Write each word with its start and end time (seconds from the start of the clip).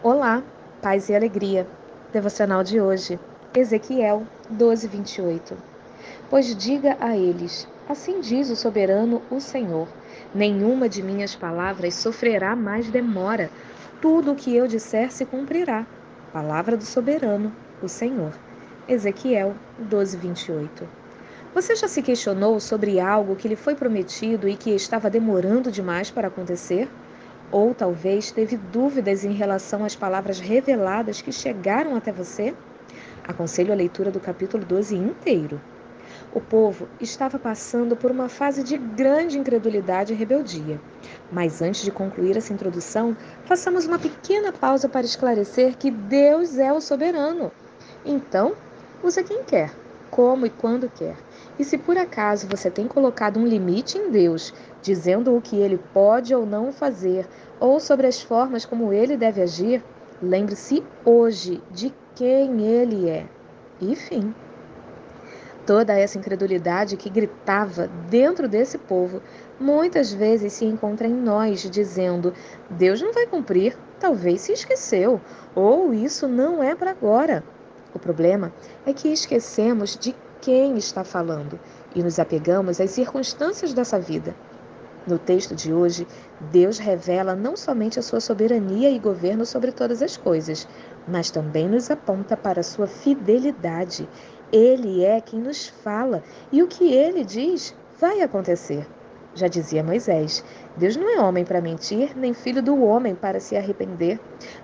Olá, 0.00 0.44
paz 0.80 1.08
e 1.08 1.14
alegria. 1.14 1.66
Devocional 2.12 2.62
de 2.62 2.80
hoje, 2.80 3.18
Ezequiel 3.52 4.22
12, 4.48 4.86
28. 4.86 5.56
Pois 6.30 6.56
diga 6.56 6.96
a 7.00 7.16
eles: 7.16 7.66
Assim 7.88 8.20
diz 8.20 8.48
o 8.48 8.54
soberano, 8.54 9.20
o 9.28 9.40
Senhor: 9.40 9.88
Nenhuma 10.32 10.88
de 10.88 11.02
minhas 11.02 11.34
palavras 11.34 11.94
sofrerá 11.94 12.54
mais 12.54 12.88
demora. 12.88 13.50
Tudo 14.00 14.30
o 14.30 14.36
que 14.36 14.54
eu 14.54 14.68
disser 14.68 15.10
se 15.10 15.26
cumprirá. 15.26 15.84
Palavra 16.32 16.76
do 16.76 16.84
soberano, 16.84 17.52
o 17.82 17.88
Senhor. 17.88 18.32
Ezequiel 18.86 19.52
12, 19.80 20.16
28. 20.16 20.88
Você 21.52 21.74
já 21.74 21.88
se 21.88 22.02
questionou 22.02 22.60
sobre 22.60 23.00
algo 23.00 23.34
que 23.34 23.48
lhe 23.48 23.56
foi 23.56 23.74
prometido 23.74 24.48
e 24.48 24.54
que 24.56 24.70
estava 24.70 25.10
demorando 25.10 25.72
demais 25.72 26.08
para 26.08 26.28
acontecer? 26.28 26.88
Ou 27.50 27.74
talvez 27.74 28.30
teve 28.30 28.56
dúvidas 28.56 29.24
em 29.24 29.32
relação 29.32 29.84
às 29.84 29.96
palavras 29.96 30.38
reveladas 30.38 31.22
que 31.22 31.32
chegaram 31.32 31.96
até 31.96 32.12
você? 32.12 32.54
Aconselho 33.26 33.72
a 33.72 33.76
leitura 33.76 34.10
do 34.10 34.20
capítulo 34.20 34.64
12 34.64 34.94
inteiro. 34.96 35.60
O 36.34 36.40
povo 36.40 36.86
estava 37.00 37.38
passando 37.38 37.96
por 37.96 38.10
uma 38.10 38.28
fase 38.28 38.62
de 38.62 38.76
grande 38.76 39.38
incredulidade 39.38 40.12
e 40.12 40.16
rebeldia. 40.16 40.78
Mas 41.32 41.62
antes 41.62 41.82
de 41.82 41.90
concluir 41.90 42.36
essa 42.36 42.52
introdução, 42.52 43.16
façamos 43.46 43.86
uma 43.86 43.98
pequena 43.98 44.52
pausa 44.52 44.88
para 44.88 45.06
esclarecer 45.06 45.76
que 45.76 45.90
Deus 45.90 46.58
é 46.58 46.72
o 46.72 46.82
soberano. 46.82 47.50
Então, 48.04 48.54
use 49.02 49.22
quem 49.24 49.42
quer, 49.44 49.70
como 50.10 50.44
e 50.44 50.50
quando 50.50 50.90
quer. 50.90 51.16
E 51.58 51.64
se 51.64 51.76
por 51.76 51.98
acaso 51.98 52.46
você 52.48 52.70
tem 52.70 52.86
colocado 52.86 53.38
um 53.38 53.46
limite 53.46 53.98
em 53.98 54.10
Deus, 54.10 54.54
dizendo 54.80 55.36
o 55.36 55.42
que 55.42 55.56
ele 55.56 55.78
pode 55.92 56.34
ou 56.34 56.46
não 56.46 56.72
fazer, 56.72 57.26
ou 57.58 57.80
sobre 57.80 58.06
as 58.06 58.22
formas 58.22 58.64
como 58.64 58.92
ele 58.92 59.16
deve 59.16 59.42
agir, 59.42 59.82
lembre-se 60.22 60.84
hoje 61.04 61.60
de 61.70 61.92
quem 62.14 62.62
ele 62.62 63.08
é. 63.08 63.26
E 63.80 63.96
fim. 63.96 64.32
Toda 65.66 65.92
essa 65.92 66.16
incredulidade 66.16 66.96
que 66.96 67.10
gritava 67.10 67.88
dentro 68.08 68.48
desse 68.48 68.78
povo 68.78 69.20
muitas 69.60 70.12
vezes 70.12 70.54
se 70.54 70.64
encontra 70.64 71.06
em 71.06 71.12
nós, 71.12 71.68
dizendo: 71.68 72.32
Deus 72.70 73.02
não 73.02 73.12
vai 73.12 73.26
cumprir, 73.26 73.76
talvez 74.00 74.40
se 74.40 74.52
esqueceu, 74.52 75.20
ou 75.54 75.92
isso 75.92 76.26
não 76.26 76.62
é 76.62 76.74
para 76.74 76.92
agora. 76.92 77.44
O 77.92 77.98
problema 77.98 78.52
é 78.86 78.92
que 78.92 79.08
esquecemos 79.08 79.96
de 79.96 80.14
quem 80.40 80.76
está 80.76 81.04
falando 81.04 81.58
e 81.94 82.02
nos 82.02 82.18
apegamos 82.18 82.80
às 82.80 82.90
circunstâncias 82.90 83.72
dessa 83.72 83.98
vida. 83.98 84.34
No 85.06 85.18
texto 85.18 85.54
de 85.54 85.72
hoje, 85.72 86.06
Deus 86.52 86.78
revela 86.78 87.34
não 87.34 87.56
somente 87.56 87.98
a 87.98 88.02
sua 88.02 88.20
soberania 88.20 88.90
e 88.90 88.98
governo 88.98 89.46
sobre 89.46 89.72
todas 89.72 90.02
as 90.02 90.16
coisas, 90.16 90.68
mas 91.06 91.30
também 91.30 91.66
nos 91.66 91.90
aponta 91.90 92.36
para 92.36 92.60
a 92.60 92.64
sua 92.64 92.86
fidelidade. 92.86 94.06
Ele 94.52 95.02
é 95.02 95.20
quem 95.20 95.40
nos 95.40 95.66
fala 95.66 96.22
e 96.52 96.62
o 96.62 96.66
que 96.66 96.92
ele 96.92 97.24
diz 97.24 97.74
vai 97.98 98.20
acontecer. 98.20 98.86
Já 99.34 99.48
dizia 99.48 99.82
Moisés: 99.82 100.44
Deus 100.76 100.96
não 100.96 101.08
é 101.08 101.20
homem 101.20 101.44
para 101.44 101.60
mentir, 101.60 102.16
nem 102.16 102.34
filho 102.34 102.62
do 102.62 102.82
homem 102.82 103.14
para 103.14 103.40
se 103.40 103.56
arrepender. 103.56 104.18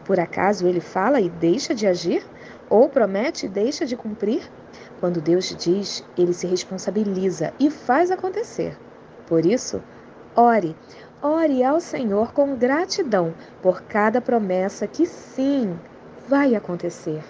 Por 0.05 0.21
acaso 0.21 0.67
ele 0.67 0.81
fala 0.81 1.21
e 1.21 1.31
deixa 1.31 1.75
de 1.75 1.87
agir? 1.87 2.23
Ou 2.69 2.89
promete 2.89 3.47
e 3.47 3.49
deixa 3.49 3.87
de 3.87 3.97
cumprir? 3.97 4.43
Quando 4.97 5.21
Deus 5.21 5.47
diz, 5.57 6.03
ele 6.17 6.33
se 6.35 6.47
responsabiliza 6.47 7.55
e 7.59 7.71
faz 7.71 8.11
acontecer. 8.11 8.81
Por 9.27 9.45
isso, 9.47 9.83
Ore, 10.37 10.77
ore 11.23 11.63
ao 11.63 11.81
Senhor 11.81 12.33
com 12.33 12.57
gratidão 12.57 13.37
por 13.63 13.83
cada 13.83 14.21
promessa 14.21 14.89
que 14.89 15.07
sim 15.07 15.81
vai 16.27 16.55
acontecer. 16.57 17.25